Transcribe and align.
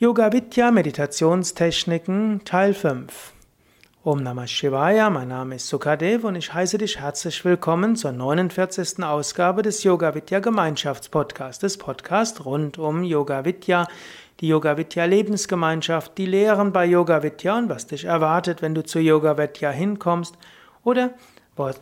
Yoga 0.00 0.32
Vidya 0.32 0.70
Meditationstechniken 0.70 2.42
Teil 2.44 2.72
5 2.72 3.32
Om 4.04 4.22
Namah 4.22 4.46
Shivaya, 4.46 5.10
mein 5.10 5.26
Name 5.26 5.56
ist 5.56 5.66
Sukadev 5.66 6.22
und 6.22 6.36
ich 6.36 6.54
heiße 6.54 6.78
dich 6.78 7.00
herzlich 7.00 7.44
willkommen 7.44 7.96
zur 7.96 8.12
49. 8.12 9.02
Ausgabe 9.02 9.62
des 9.62 9.82
Yoga 9.82 10.14
Vidya 10.14 10.38
Gemeinschaftspodcasts, 10.38 11.58
des 11.58 11.78
Podcast 11.78 12.44
rund 12.44 12.78
um 12.78 13.02
Yoga 13.02 13.44
Vidya, 13.44 13.88
die 14.38 14.46
Yoga 14.46 14.76
Vidya 14.76 15.04
Lebensgemeinschaft, 15.04 16.16
die 16.16 16.26
Lehren 16.26 16.72
bei 16.72 16.86
Yoga 16.86 17.24
Vidya 17.24 17.58
und 17.58 17.68
was 17.68 17.88
dich 17.88 18.04
erwartet, 18.04 18.62
wenn 18.62 18.76
du 18.76 18.84
zu 18.84 19.00
Yoga 19.00 19.36
Vidya 19.36 19.72
hinkommst 19.72 20.38
oder 20.84 21.10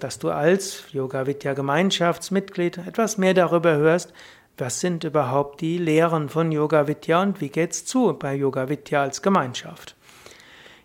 dass 0.01 0.19
du 0.19 0.31
als 0.31 0.85
Yoga 0.91 1.27
Vidya 1.27 1.53
Gemeinschaftsmitglied 1.53 2.79
etwas 2.79 3.19
mehr 3.19 3.35
darüber 3.35 3.77
hörst, 3.77 4.15
was 4.59 4.81
sind 4.81 5.05
überhaupt 5.05 5.61
die 5.61 5.79
Lehren 5.79 6.29
von 6.29 6.51
Yoga 6.51 6.87
Vidya 6.87 7.23
und 7.23 7.41
wie 7.41 7.51
geht's 7.51 7.85
zu 7.85 8.15
bei 8.15 8.35
Yoga 8.35 8.69
Vidya 8.69 9.03
als 9.03 9.23
Gemeinschaft? 9.23 9.97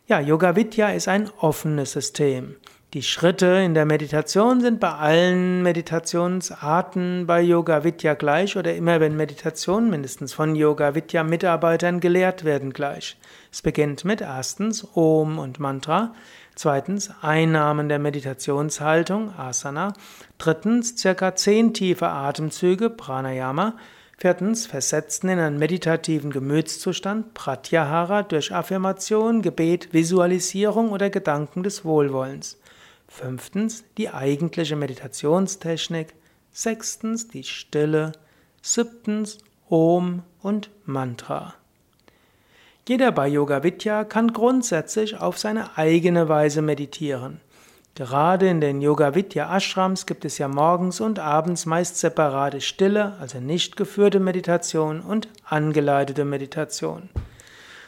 Ja, 0.08 0.20
Yoga 0.20 0.56
Vidya 0.56 0.90
ist 0.90 1.08
ein 1.08 1.30
offenes 1.40 1.94
System. 1.94 2.58
Die 2.94 3.04
Schritte 3.04 3.46
in 3.46 3.74
der 3.74 3.86
Meditation 3.86 4.60
sind 4.60 4.82
bei 4.82 4.92
allen 4.92 5.64
Meditationsarten 5.64 7.26
bei 7.26 7.40
Yoga 7.40 7.86
Vidya 7.86 8.16
gleich 8.16 8.58
oder 8.58 8.76
immer 8.76 9.00
wenn 9.00 9.16
Meditation 9.16 9.90
mindestens 9.90 10.34
von 10.34 10.56
Yoga 10.58 10.94
Vidya 10.94 11.24
Mitarbeitern 11.24 12.02
gelehrt 12.02 12.44
werden 12.44 12.74
gleich. 12.74 13.16
Es 13.50 13.62
beginnt 13.62 14.04
mit 14.04 14.20
erstens 14.20 14.86
Om 14.94 15.40
und 15.40 15.58
Mantra, 15.58 16.14
zweitens 16.56 17.12
Einnahmen 17.22 17.88
der 17.88 18.00
Meditationshaltung 18.00 19.34
Asana, 19.38 19.94
drittens 20.38 20.98
circa 20.98 21.34
zehn 21.34 21.74
tiefe 21.74 22.10
Atemzüge 22.10 22.90
Pranayama, 22.90 23.76
Viertens, 24.18 24.68
Versetzen 24.68 25.30
in 25.30 25.40
einen 25.40 25.58
meditativen 25.58 26.30
Gemütszustand, 26.30 27.34
Pratyahara, 27.34 28.22
durch 28.24 28.54
Affirmation, 28.54 29.42
Gebet, 29.42 29.94
Visualisierung 29.94 30.92
oder 30.92 31.10
Gedanken 31.10 31.64
des 31.64 31.86
Wohlwollens. 31.86 32.61
Fünftens 33.14 33.84
die 33.98 34.10
eigentliche 34.10 34.78
Meditationstechnik. 34.78 36.14
Sechstens 36.54 37.28
die 37.28 37.44
Stille. 37.44 38.14
Siebtens 38.62 39.40
Om 39.68 40.24
und 40.42 40.70
Mantra. 40.86 41.54
Jeder 42.88 43.12
bei 43.12 43.28
Yoga 43.28 43.64
Vidya 43.64 44.06
kann 44.06 44.32
grundsätzlich 44.32 45.18
auf 45.18 45.38
seine 45.38 45.78
eigene 45.78 46.30
Weise 46.30 46.62
meditieren. 46.62 47.42
Gerade 47.96 48.48
in 48.48 48.62
den 48.62 48.82
Yoga 48.82 49.14
Vidya 49.14 49.58
Ashrams 49.58 50.06
gibt 50.06 50.24
es 50.24 50.38
ja 50.38 50.48
morgens 50.48 51.02
und 51.02 51.20
abends 51.20 51.66
meist 51.66 51.98
separate 51.98 52.62
stille, 52.62 53.18
also 53.20 53.42
nicht 53.42 53.76
geführte 53.76 54.22
Meditation 54.22 55.02
und 55.02 55.28
angeleitete 55.44 56.24
Meditation. 56.24 57.10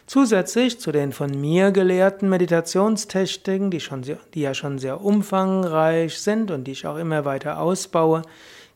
Zusätzlich 0.05 0.79
zu 0.79 0.91
den 0.91 1.13
von 1.13 1.31
mir 1.31 1.71
gelehrten 1.71 2.29
Meditationstechniken, 2.29 3.71
die, 3.71 3.79
schon 3.79 4.03
sehr, 4.03 4.17
die 4.33 4.41
ja 4.41 4.53
schon 4.53 4.77
sehr 4.77 5.01
umfangreich 5.01 6.19
sind 6.19 6.51
und 6.51 6.65
die 6.65 6.73
ich 6.73 6.85
auch 6.85 6.97
immer 6.97 7.23
weiter 7.23 7.59
ausbaue, 7.59 8.23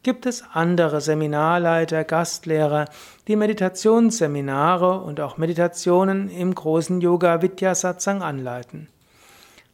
gibt 0.03 0.25
es 0.25 0.45
andere 0.53 1.01
Seminarleiter, 1.01 2.05
Gastlehrer, 2.05 2.85
die 3.27 3.35
Meditationsseminare 3.35 5.01
und 5.01 5.19
auch 5.19 5.37
Meditationen 5.37 6.29
im 6.29 6.55
großen 6.55 7.01
Yoga 7.01 7.41
Vidya 7.41 7.75
Satsang 7.75 8.21
anleiten. 8.21 8.87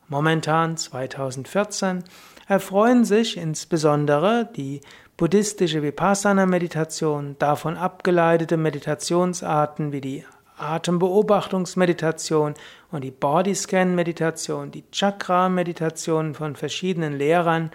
Momentan 0.08 0.76
2014 0.76 2.04
erfreuen 2.48 3.06
sich 3.06 3.38
insbesondere 3.38 4.50
die 4.56 4.82
buddhistische 5.18 5.84
Vipassana-Meditation, 5.84 7.36
davon 7.38 7.78
abgeleitete 7.78 8.58
Meditationsarten 8.58 9.92
wie 9.92 10.02
die 10.02 10.26
Atembeobachtungsmeditation 10.58 12.54
und 12.92 13.04
die 13.04 13.12
Bodyscan-Meditation, 13.12 14.72
die 14.72 14.84
Chakra-Meditation 14.92 16.34
von 16.36 16.56
verschiedenen 16.56 17.18
Lehrern 17.18 17.72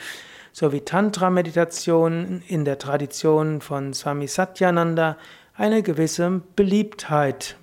sowie 0.53 0.81
Tantra-Meditation 0.81 2.43
in 2.49 2.65
der 2.65 2.79
Tradition 2.79 3.61
von 3.61 3.95
Swami 3.95 4.27
Satyananda 4.27 5.17
eine 5.55 5.83
gewisse 5.83 6.43
Beliebtheit 6.57 7.57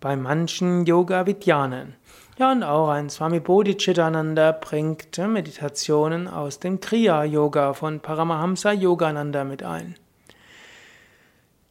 bei 0.00 0.16
manchen 0.16 0.84
Yoga-Vidyanen. 0.84 1.94
Ja, 2.38 2.50
und 2.50 2.62
auch 2.62 2.88
ein 2.88 3.10
Swami 3.10 3.40
Bodhicitananda 3.40 4.52
bringt 4.52 5.16
Meditationen 5.18 6.28
aus 6.28 6.58
dem 6.58 6.80
Kriya-Yoga 6.80 7.74
von 7.74 8.00
Paramahamsa 8.00 8.72
Yogananda 8.72 9.44
mit 9.44 9.62
ein. 9.62 9.96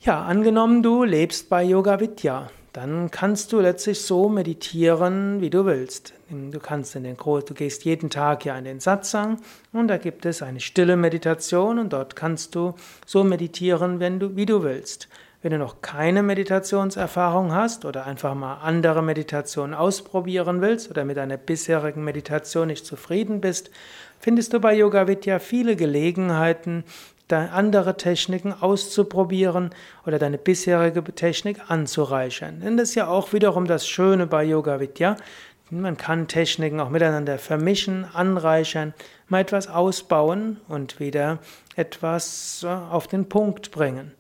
Ja, 0.04 0.24
angenommen, 0.24 0.82
du 0.82 1.04
lebst 1.04 1.48
bei 1.48 1.64
Yoga 1.64 2.00
Vidya, 2.00 2.50
dann 2.74 3.12
kannst 3.12 3.54
du 3.54 3.60
letztlich 3.60 4.02
so 4.02 4.30
meditieren, 4.30 5.42
wie 5.42 5.52
du 5.52 5.68
willst. 5.68 6.16
Du 6.28 6.60
kannst 6.60 6.96
in 6.96 7.04
den 7.04 7.18
du 7.18 7.54
gehst 7.54 7.86
jeden 7.86 8.10
Tag 8.10 8.44
ja 8.44 8.58
in 8.58 8.64
den 8.64 8.80
Satsang 8.80 9.38
und 9.74 9.90
da 9.90 9.98
gibt 9.98 10.26
es 10.26 10.42
eine 10.42 10.60
stille 10.60 10.98
Meditation 10.98 11.78
und 11.78 11.94
dort 11.94 12.16
kannst 12.16 12.56
du 12.56 12.74
so 13.06 13.24
meditieren, 13.24 14.00
wenn 14.00 14.20
du, 14.20 14.36
wie 14.36 14.48
du 14.48 14.64
willst. 14.64 15.08
Wenn 15.44 15.52
du 15.52 15.58
noch 15.58 15.82
keine 15.82 16.22
Meditationserfahrung 16.22 17.52
hast 17.52 17.86
oder 17.86 18.06
einfach 18.06 18.36
mal 18.36 18.60
andere 18.62 19.02
Meditationen 19.02 19.74
ausprobieren 19.74 20.62
willst 20.62 20.92
oder 20.92 21.04
mit 21.04 21.18
deiner 21.18 21.38
bisherigen 21.38 22.04
Meditation 22.04 22.68
nicht 22.68 22.86
zufrieden 22.86 23.42
bist, 23.42 23.72
findest 24.20 24.54
du 24.54 24.60
bei 24.60 24.76
Yoga 24.76 25.08
Vidya 25.08 25.40
viele 25.40 25.76
Gelegenheiten, 25.76 26.84
andere 27.32 27.96
Techniken 27.96 28.54
auszuprobieren 28.54 29.70
oder 30.06 30.20
deine 30.20 30.38
bisherige 30.38 31.02
Technik 31.04 31.58
anzureichern. 31.70 32.60
Denn 32.60 32.76
das 32.76 32.90
ist 32.90 32.96
ja 32.96 33.08
auch 33.08 33.32
wiederum 33.32 33.66
das 33.66 33.88
Schöne 33.88 34.28
bei 34.28 34.44
Yoga 34.44 34.80
Vidya. 34.80 35.16
Man 35.70 35.96
kann 35.96 36.28
Techniken 36.28 36.82
auch 36.82 36.90
miteinander 36.90 37.38
vermischen, 37.38 38.06
anreichern, 38.14 38.94
mal 39.30 39.40
etwas 39.40 39.70
ausbauen 39.70 40.60
und 40.68 41.00
wieder 41.00 41.40
etwas 41.78 42.66
auf 42.66 43.08
den 43.08 43.30
Punkt 43.30 43.72
bringen. 43.72 44.12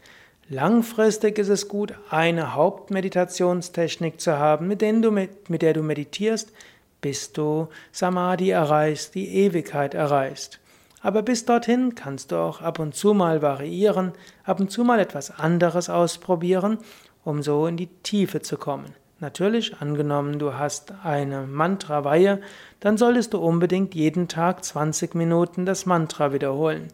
Langfristig 0.54 1.38
ist 1.40 1.48
es 1.48 1.70
gut, 1.70 1.94
eine 2.10 2.56
Hauptmeditationstechnik 2.56 4.20
zu 4.20 4.38
haben, 4.38 4.68
mit, 4.68 4.82
du, 4.82 5.10
mit 5.10 5.62
der 5.62 5.72
du 5.72 5.82
meditierst, 5.82 6.52
bis 7.00 7.32
du 7.32 7.70
Samadhi 7.94 8.50
erreichst, 8.50 9.16
die 9.16 9.34
Ewigkeit 9.34 9.94
erreichst. 9.94 10.60
Aber 11.02 11.22
bis 11.22 11.46
dorthin 11.46 11.96
kannst 11.96 12.34
du 12.34 12.36
auch 12.36 12.62
ab 12.62 12.80
und 12.80 12.96
zu 12.96 13.14
mal 13.14 13.42
variieren, 13.42 14.12
ab 14.44 14.60
und 14.60 14.70
zu 14.70 14.84
mal 14.84 15.00
etwas 15.00 15.32
anderes 15.32 15.90
ausprobieren, 15.90 16.80
um 17.24 17.42
so 17.42 17.66
in 17.66 17.78
die 17.78 17.88
Tiefe 18.04 18.42
zu 18.42 18.58
kommen. 18.58 18.94
Natürlich, 19.22 19.78
angenommen, 19.80 20.38
du 20.38 20.56
hast 20.56 20.94
eine 21.06 21.44
Mantra-Weihe, 21.44 22.42
dann 22.82 22.98
solltest 22.98 23.34
du 23.34 23.38
unbedingt 23.38 23.96
jeden 23.96 24.28
Tag 24.28 24.66
20 24.66 25.16
Minuten 25.16 25.66
das 25.66 25.86
Mantra 25.86 26.34
wiederholen. 26.34 26.90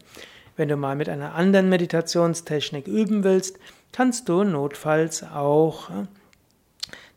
Wenn 0.58 0.68
du 0.68 0.76
mal 0.76 0.96
mit 0.96 1.08
einer 1.08 1.36
anderen 1.36 1.68
Meditationstechnik 1.68 2.88
üben 2.88 3.22
willst, 3.22 3.60
kannst 3.92 4.28
du 4.28 4.42
notfalls 4.42 5.22
auch 5.22 5.88
äh, 5.88 5.92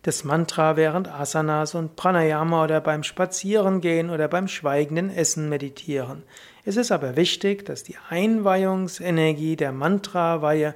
das 0.03 0.24
Mantra 0.24 0.75
während 0.75 1.07
Asanas 1.07 1.74
und 1.74 1.96
Pranayama 1.96 2.63
oder 2.63 2.81
beim 2.81 3.02
Spazierengehen 3.02 4.12
oder 4.12 4.28
beim 4.28 4.47
schweigenden 4.47 5.09
Essen 5.09 5.50
meditieren. 5.50 6.22
Es 6.66 6.78
ist 6.78 6.91
aber 6.91 7.16
wichtig, 7.16 7.66
dass 7.66 7.84
die 7.84 7.97
Einweihungsenergie 8.12 9.56
der 9.56 9.72
Mantra-Weihe 9.72 10.75